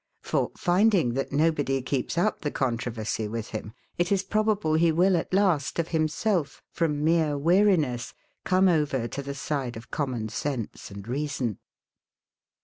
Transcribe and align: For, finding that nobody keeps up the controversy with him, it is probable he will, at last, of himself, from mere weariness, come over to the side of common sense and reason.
For, 0.23 0.49
finding 0.57 1.13
that 1.13 1.31
nobody 1.31 1.79
keeps 1.83 2.17
up 2.17 2.41
the 2.41 2.49
controversy 2.49 3.27
with 3.27 3.49
him, 3.51 3.71
it 3.99 4.11
is 4.11 4.23
probable 4.23 4.73
he 4.73 4.91
will, 4.91 5.15
at 5.15 5.31
last, 5.31 5.77
of 5.77 5.89
himself, 5.89 6.63
from 6.71 7.03
mere 7.03 7.37
weariness, 7.37 8.15
come 8.43 8.67
over 8.67 9.07
to 9.07 9.21
the 9.21 9.35
side 9.35 9.77
of 9.77 9.91
common 9.91 10.29
sense 10.29 10.89
and 10.89 11.07
reason. 11.07 11.59